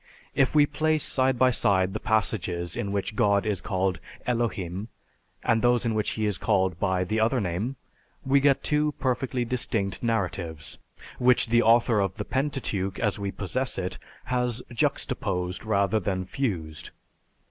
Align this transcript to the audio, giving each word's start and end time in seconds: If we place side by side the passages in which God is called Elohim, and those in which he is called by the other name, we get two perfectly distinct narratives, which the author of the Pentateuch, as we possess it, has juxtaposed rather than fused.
If 0.33 0.55
we 0.55 0.65
place 0.65 1.03
side 1.03 1.37
by 1.37 1.51
side 1.51 1.93
the 1.93 1.99
passages 1.99 2.75
in 2.75 2.91
which 2.91 3.15
God 3.15 3.45
is 3.45 3.61
called 3.61 3.99
Elohim, 4.25 4.87
and 5.43 5.61
those 5.61 5.85
in 5.85 5.93
which 5.93 6.09
he 6.13 6.25
is 6.25 6.39
called 6.39 6.79
by 6.79 7.03
the 7.03 7.19
other 7.19 7.39
name, 7.39 7.75
we 8.25 8.39
get 8.39 8.63
two 8.63 8.93
perfectly 8.93 9.45
distinct 9.45 10.01
narratives, 10.01 10.79
which 11.19 11.49
the 11.49 11.61
author 11.61 11.99
of 11.99 12.15
the 12.15 12.25
Pentateuch, 12.25 12.97
as 12.97 13.19
we 13.19 13.29
possess 13.31 13.77
it, 13.77 13.99
has 14.23 14.63
juxtaposed 14.73 15.65
rather 15.65 15.99
than 15.99 16.25
fused. 16.25 16.89